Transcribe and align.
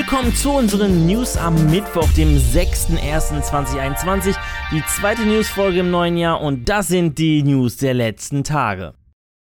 Willkommen 0.00 0.34
zu 0.34 0.52
unseren 0.52 1.06
News 1.06 1.36
am 1.36 1.70
Mittwoch, 1.70 2.08
dem 2.16 2.34
6.01.2021. 2.34 4.34
Die 4.72 4.82
zweite 4.86 5.26
Newsfolge 5.26 5.80
im 5.80 5.90
neuen 5.90 6.16
Jahr 6.16 6.40
und 6.40 6.70
das 6.70 6.88
sind 6.88 7.18
die 7.18 7.42
News 7.42 7.76
der 7.76 7.92
letzten 7.92 8.42
Tage. 8.42 8.94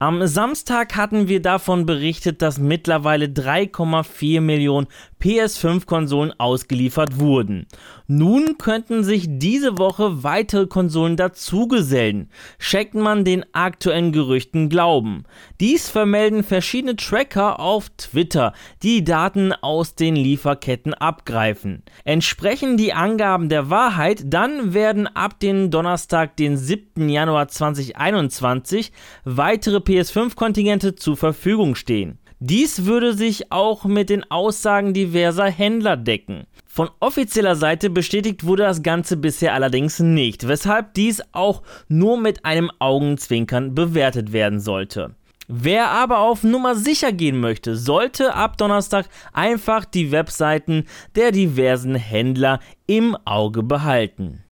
Am 0.00 0.24
Samstag 0.28 0.94
hatten 0.94 1.26
wir 1.26 1.42
davon 1.42 1.84
berichtet, 1.84 2.40
dass 2.40 2.60
mittlerweile 2.60 3.24
3,4 3.26 4.40
Millionen 4.40 4.86
PS5-Konsolen 5.20 6.32
ausgeliefert 6.38 7.18
wurden. 7.18 7.66
Nun 8.06 8.58
könnten 8.58 9.02
sich 9.02 9.26
diese 9.28 9.76
Woche 9.76 10.22
weitere 10.22 10.68
Konsolen 10.68 11.16
dazugesellen, 11.16 12.30
checkt 12.60 12.94
man 12.94 13.24
den 13.24 13.44
aktuellen 13.52 14.12
Gerüchten 14.12 14.68
Glauben. 14.68 15.24
Dies 15.58 15.88
vermelden 15.88 16.44
verschiedene 16.44 16.94
Tracker 16.94 17.58
auf 17.58 17.90
Twitter, 17.96 18.52
die 18.84 19.02
Daten 19.02 19.52
aus 19.52 19.96
den 19.96 20.14
Lieferketten 20.14 20.94
abgreifen. 20.94 21.82
Entsprechen 22.04 22.76
die 22.76 22.92
Angaben 22.92 23.48
der 23.48 23.68
Wahrheit, 23.68 24.22
dann 24.26 24.74
werden 24.74 25.08
ab 25.08 25.40
dem 25.40 25.72
Donnerstag, 25.72 26.36
den 26.36 26.56
7. 26.56 27.08
Januar 27.08 27.48
2021, 27.48 28.92
weitere 29.24 29.80
PS5-Kontingente 29.88 30.94
zur 30.94 31.16
Verfügung 31.16 31.74
stehen. 31.74 32.18
Dies 32.40 32.84
würde 32.84 33.14
sich 33.14 33.50
auch 33.50 33.84
mit 33.84 34.10
den 34.10 34.30
Aussagen 34.30 34.94
diverser 34.94 35.46
Händler 35.46 35.96
decken. 35.96 36.46
Von 36.66 36.90
offizieller 37.00 37.56
Seite 37.56 37.90
bestätigt 37.90 38.44
wurde 38.44 38.62
das 38.62 38.82
Ganze 38.84 39.16
bisher 39.16 39.54
allerdings 39.54 39.98
nicht, 39.98 40.46
weshalb 40.46 40.94
dies 40.94 41.20
auch 41.32 41.62
nur 41.88 42.16
mit 42.16 42.44
einem 42.44 42.70
Augenzwinkern 42.78 43.74
bewertet 43.74 44.32
werden 44.32 44.60
sollte. 44.60 45.16
Wer 45.48 45.88
aber 45.88 46.18
auf 46.18 46.44
Nummer 46.44 46.74
sicher 46.74 47.10
gehen 47.10 47.40
möchte, 47.40 47.74
sollte 47.74 48.34
ab 48.34 48.58
Donnerstag 48.58 49.08
einfach 49.32 49.86
die 49.86 50.12
Webseiten 50.12 50.84
der 51.16 51.32
diversen 51.32 51.94
Händler 51.94 52.60
im 52.86 53.16
Auge 53.24 53.62
behalten. 53.62 54.44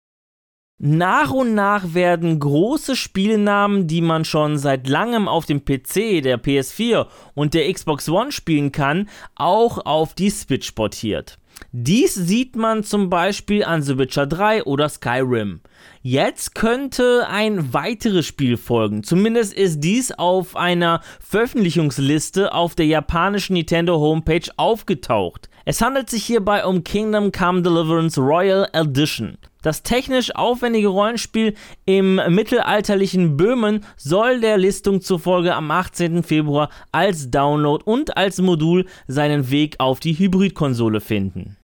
Nach 0.79 1.31
und 1.31 1.55
nach 1.55 1.95
werden 1.95 2.41
große 2.41 2.97
Spielnamen, 2.97 3.87
die 3.87 4.01
man 4.01 4.25
schon 4.25 4.59
seit 4.59 4.89
langem 4.89 5.29
auf 5.29 5.47
dem 5.47 5.65
PC, 5.65 6.21
der 6.21 6.43
PS4 6.43 7.07
und 7.35 7.55
der 7.55 7.73
Xbox 7.73 8.09
One 8.09 8.33
spielen 8.33 8.73
kann, 8.73 9.09
auch 9.37 9.87
auf 9.87 10.15
die 10.15 10.31
Switch 10.31 10.73
portiert. 10.73 11.39
Dies 11.71 12.15
sieht 12.15 12.57
man 12.57 12.83
zum 12.83 13.09
Beispiel 13.09 13.63
an 13.63 13.83
The 13.83 13.99
Witcher 13.99 14.27
3 14.27 14.65
oder 14.65 14.89
Skyrim. 14.89 15.61
Jetzt 16.03 16.57
könnte 16.57 17.27
ein 17.29 17.73
weiteres 17.73 18.27
Spiel 18.27 18.57
folgen. 18.57 19.05
Zumindest 19.05 19.55
ist 19.55 19.79
dies 19.81 20.11
auf 20.11 20.57
einer 20.57 21.03
Veröffentlichungsliste 21.21 22.53
auf 22.53 22.75
der 22.75 22.87
japanischen 22.87 23.55
Nintendo 23.55 23.99
Homepage 24.01 24.51
aufgetaucht. 24.57 25.49
Es 25.65 25.81
handelt 25.81 26.11
sich 26.11 26.25
hierbei 26.25 26.65
um 26.65 26.83
Kingdom 26.83 27.31
Come 27.31 27.63
Deliverance 27.63 28.21
Royal 28.21 28.69
Edition. 28.73 29.39
Das 29.65 29.83
technisch 29.83 30.37
aufwendige 30.37 30.89
Rollenspiel 30.89 31.55
im 31.87 32.17
mittelalterlichen 32.29 33.39
Böhmen 33.39 33.87
soll 33.97 34.41
der 34.41 34.59
Listung 34.59 35.01
zufolge 35.01 35.55
am 35.55 35.71
18. 35.71 36.23
Februar 36.23 36.69
als 36.93 37.31
Download 37.31 37.83
und 37.83 38.19
als 38.19 38.43
Modul 38.43 38.85
seinen 39.07 39.51
Weg 39.51 39.77
auf 39.79 40.01
die 40.01 40.19
Hybridkonsole 40.19 41.01
finden. 41.01 41.57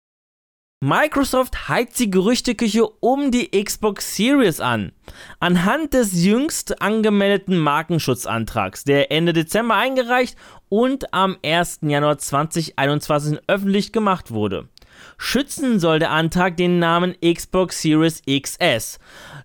Microsoft 0.82 1.68
heizt 1.68 2.00
die 2.00 2.10
Gerüchteküche 2.10 2.86
um 2.86 3.30
die 3.30 3.50
Xbox 3.50 4.16
Series 4.16 4.60
an. 4.60 4.92
Anhand 5.38 5.92
des 5.92 6.24
jüngst 6.24 6.80
angemeldeten 6.80 7.58
Markenschutzantrags, 7.58 8.84
der 8.84 9.12
Ende 9.12 9.34
Dezember 9.34 9.74
eingereicht 9.74 10.38
und 10.70 11.12
am 11.12 11.36
1. 11.44 11.80
Januar 11.82 12.16
2021 12.16 13.40
öffentlich 13.46 13.92
gemacht 13.92 14.30
wurde. 14.30 14.70
Schützen 15.18 15.80
soll 15.80 15.98
der 15.98 16.10
Antrag 16.10 16.56
den 16.56 16.78
Namen 16.78 17.14
Xbox 17.20 17.82
Series 17.82 18.22
XS. 18.26 18.98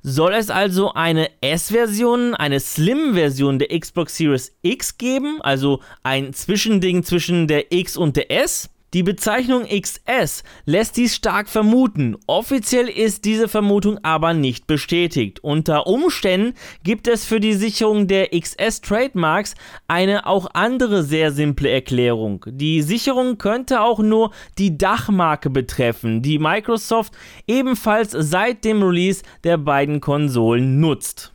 Soll 0.03 0.33
es 0.33 0.49
also 0.49 0.93
eine 0.93 1.29
S-Version, 1.41 2.35
eine 2.35 2.59
Slim-Version 2.59 3.59
der 3.59 3.79
Xbox 3.79 4.17
Series 4.17 4.55
X 4.61 4.97
geben, 4.97 5.41
also 5.41 5.81
ein 6.03 6.33
Zwischending 6.33 7.03
zwischen 7.03 7.47
der 7.47 7.71
X 7.71 7.97
und 7.97 8.15
der 8.15 8.31
S? 8.31 8.69
Die 8.95 9.03
Bezeichnung 9.03 9.65
XS 9.65 10.45
lässt 10.63 10.95
dies 10.95 11.17
stark 11.17 11.49
vermuten. 11.49 12.15
Offiziell 12.27 12.87
ist 12.87 13.25
diese 13.25 13.49
Vermutung 13.49 13.99
aber 14.03 14.33
nicht 14.33 14.67
bestätigt. 14.67 15.43
Unter 15.43 15.85
Umständen 15.85 16.53
gibt 16.81 17.09
es 17.09 17.25
für 17.25 17.41
die 17.41 17.55
Sicherung 17.55 18.07
der 18.07 18.29
XS 18.29 18.79
Trademarks 18.79 19.55
eine 19.89 20.25
auch 20.25 20.47
andere 20.53 21.03
sehr 21.03 21.33
simple 21.33 21.69
Erklärung. 21.69 22.45
Die 22.47 22.81
Sicherung 22.81 23.37
könnte 23.37 23.81
auch 23.81 23.99
nur 23.99 24.31
die 24.57 24.77
Dachmarke 24.77 25.49
betreffen, 25.49 26.21
die 26.21 26.39
Microsoft 26.39 27.11
ebenfalls 27.47 28.11
seit 28.11 28.63
dem 28.63 28.81
Release 28.81 29.23
der 29.43 29.57
beiden 29.57 29.99
Konsolen 29.99 30.79
nutzt. 30.79 31.33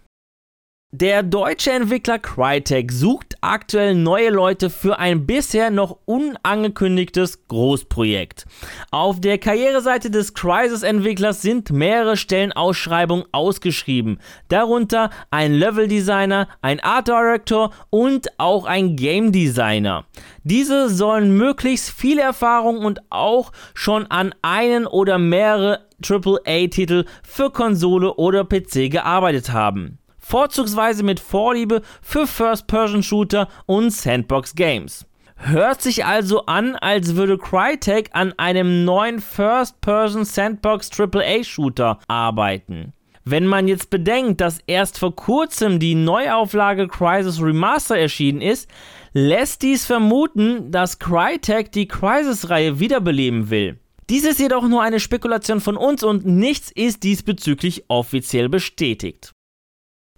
Der 0.93 1.23
deutsche 1.23 1.71
Entwickler 1.71 2.19
Crytek 2.19 2.91
sucht 2.91 3.30
aktuell 3.41 3.95
neue 3.95 4.31
Leute 4.31 4.71
für 4.71 4.99
ein 4.99 5.27
bisher 5.27 5.71
noch 5.71 5.99
unangekündigtes 6.05 7.47
Großprojekt. 7.49 8.47
Auf 8.91 9.21
der 9.21 9.39
Karriereseite 9.39 10.11
des 10.11 10.35
Crysis-Entwicklers 10.35 11.43
sind 11.43 11.71
mehrere 11.71 12.17
Stellenausschreibungen 12.17 13.27
ausgeschrieben, 13.33 14.19
darunter 14.49 15.11
ein 15.31 15.55
Level-Designer, 15.55 16.49
ein 16.63 16.81
Art 16.81 17.09
Director 17.09 17.71
und 17.91 18.29
auch 18.39 18.65
ein 18.65 18.97
Game 18.97 19.33
Designer. 19.33 20.05
Diese 20.43 20.89
sollen 20.89 21.37
möglichst 21.37 21.91
viel 21.91 22.19
Erfahrung 22.19 22.79
und 22.79 23.01
auch 23.11 23.53
schon 23.75 24.07
an 24.07 24.35
einen 24.43 24.87
oder 24.87 25.19
mehrere 25.19 25.87
AAA-Titel 26.03 27.05
für 27.23 27.51
Konsole 27.51 28.15
oder 28.15 28.45
PC 28.45 28.91
gearbeitet 28.91 29.53
haben 29.53 30.00
vorzugsweise 30.31 31.03
mit 31.03 31.19
Vorliebe 31.19 31.83
für 32.01 32.29
First-Person-Shooter 32.29 33.49
und 33.67 33.91
Sandbox-Games. 33.91 35.05
Hört 35.35 35.83
sich 35.83 36.05
also 36.05 36.47
an, 36.47 36.77
als 36.77 37.17
würde 37.17 37.37
Crytek 37.37 38.11
an 38.13 38.35
einem 38.37 38.85
neuen 38.85 39.21
First-Person 39.21 40.25
Sandbox 40.25 40.89
AAA-Shooter 40.97 41.99
arbeiten. 42.07 42.93
Wenn 43.25 43.47
man 43.47 43.67
jetzt 43.67 43.91
bedenkt, 43.91 44.41
dass 44.41 44.61
erst 44.69 45.01
vor 45.01 45.17
kurzem 45.17 45.81
die 45.81 45.97
Neuauflage 45.97 46.87
Crisis 46.87 47.43
Remaster 47.43 47.99
erschienen 47.99 48.41
ist, 48.41 48.71
lässt 49.13 49.63
dies 49.63 49.85
vermuten, 49.85 50.71
dass 50.71 51.01
Crytek 51.01 51.73
die 51.73 51.89
Crisis-Reihe 51.89 52.79
wiederbeleben 52.79 53.51
will. 53.51 53.81
Dies 54.09 54.25
ist 54.25 54.39
jedoch 54.39 54.69
nur 54.69 54.83
eine 54.83 55.01
Spekulation 55.01 55.61
von 55.61 55.77
uns 55.77 56.05
und 56.05 56.25
nichts 56.25 56.71
ist 56.71 57.03
diesbezüglich 57.03 57.87
offiziell 57.89 58.49
bestätigt. 58.49 59.33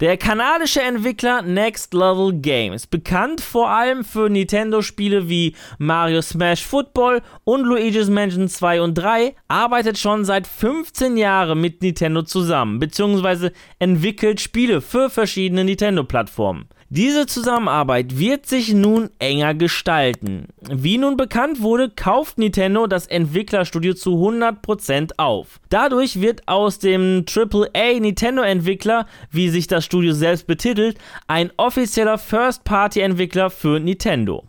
Der 0.03 0.17
kanadische 0.17 0.81
Entwickler 0.81 1.43
Next 1.43 1.93
Level 1.93 2.33
Games, 2.33 2.85
bekannt 2.87 3.39
vor 3.39 3.69
allem 3.69 4.03
für 4.03 4.29
Nintendo-Spiele 4.29 5.29
wie 5.29 5.55
Mario 5.77 6.21
Smash 6.21 6.61
Football 6.65 7.21
und 7.45 7.63
Luigi's 7.63 8.09
Mansion 8.09 8.49
2 8.49 8.81
und 8.81 8.95
3, 8.95 9.33
arbeitet 9.47 9.97
schon 9.97 10.25
seit 10.25 10.45
15 10.45 11.15
Jahren 11.15 11.61
mit 11.61 11.81
Nintendo 11.81 12.21
zusammen, 12.21 12.79
beziehungsweise 12.79 13.53
entwickelt 13.79 14.41
Spiele 14.41 14.81
für 14.81 15.09
verschiedene 15.09 15.63
Nintendo-Plattformen. 15.63 16.67
Diese 16.95 17.25
Zusammenarbeit 17.25 18.19
wird 18.19 18.45
sich 18.45 18.71
nun 18.71 19.09
enger 19.17 19.55
gestalten. 19.55 20.49
Wie 20.69 20.99
nun 20.99 21.17
bekannt 21.17 21.59
wurde, 21.59 21.89
kauft 21.89 22.37
Nintendo 22.37 22.85
das 22.85 23.07
Entwicklerstudio 23.07 23.95
zu 23.95 24.11
100% 24.11 25.13
auf. 25.17 25.59
Dadurch 25.69 26.21
wird 26.21 26.47
aus 26.47 26.77
dem 26.77 27.25
AAA 27.27 27.99
Nintendo-Entwickler, 27.99 29.07
wie 29.31 29.49
sich 29.49 29.65
das 29.65 29.85
Studio 29.85 30.13
selbst 30.13 30.45
betitelt, 30.45 30.99
ein 31.25 31.49
offizieller 31.57 32.19
First-Party-Entwickler 32.19 33.49
für 33.49 33.79
Nintendo. 33.79 34.45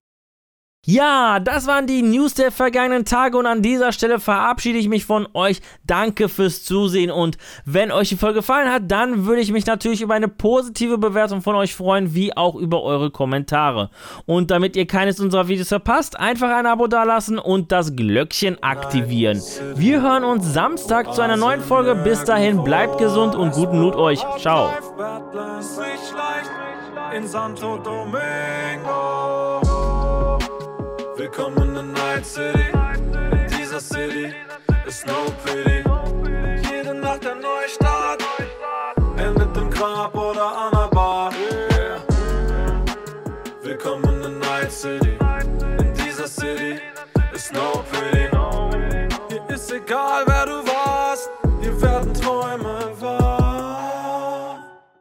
Ja, 0.86 1.40
das 1.40 1.66
waren 1.66 1.86
die 1.86 2.02
News 2.02 2.34
der 2.34 2.52
vergangenen 2.52 3.06
Tage 3.06 3.38
und 3.38 3.46
an 3.46 3.62
dieser 3.62 3.92
Stelle 3.92 4.20
verabschiede 4.20 4.78
ich 4.78 4.88
mich 4.88 5.06
von 5.06 5.26
euch. 5.32 5.62
Danke 5.86 6.28
fürs 6.28 6.62
Zusehen 6.62 7.10
und 7.10 7.38
wenn 7.64 7.90
euch 7.90 8.10
die 8.10 8.16
Folge 8.16 8.40
gefallen 8.40 8.70
hat, 8.70 8.82
dann 8.88 9.24
würde 9.24 9.40
ich 9.40 9.50
mich 9.50 9.64
natürlich 9.64 10.02
über 10.02 10.14
eine 10.14 10.28
positive 10.28 10.98
Bewertung 10.98 11.40
von 11.40 11.56
euch 11.56 11.74
freuen, 11.74 12.14
wie 12.14 12.36
auch 12.36 12.54
über 12.54 12.82
eure 12.82 13.10
Kommentare. 13.10 13.88
Und 14.26 14.50
damit 14.50 14.76
ihr 14.76 14.86
keines 14.86 15.20
unserer 15.20 15.48
Videos 15.48 15.68
verpasst, 15.68 16.20
einfach 16.20 16.50
ein 16.50 16.66
Abo 16.66 16.86
dalassen 16.86 17.38
und 17.38 17.72
das 17.72 17.96
Glöckchen 17.96 18.62
aktivieren. 18.62 19.42
Wir 19.76 20.02
hören 20.02 20.24
uns 20.24 20.52
Samstag 20.52 21.14
zu 21.14 21.22
einer 21.22 21.36
neuen 21.36 21.62
Folge. 21.62 21.94
Bis 21.94 22.24
dahin, 22.24 22.62
bleibt 22.62 22.98
gesund 22.98 23.34
und 23.34 23.52
guten 23.52 23.80
Loot 23.80 23.96
euch. 23.96 24.20
Ciao. 24.38 24.70
Willkommen 31.16 31.76
in 31.76 31.92
Night 31.92 32.26
City. 32.26 32.72
In 33.30 33.46
dieser 33.56 33.78
City 33.78 34.34
ist 34.84 35.06
no 35.06 35.26
pity. 35.44 35.84
Jede 36.68 36.92
Nacht 36.92 37.24
ein 37.26 37.40
Neustart. 37.40 38.22
Endet 39.16 39.56
im 39.56 39.70
Grab 39.70 40.14
oder 40.16 40.44
an 40.44 40.72
der 40.72 40.88
Bar. 40.88 41.32
Willkommen 43.62 44.24
in 44.24 44.38
Night 44.40 44.72
City. 44.72 45.16
In 45.78 45.94
dieser 45.94 46.26
City 46.26 46.80
ist 47.32 47.52
no 47.52 47.84
pretty. 47.92 48.14
Egal 49.74 50.24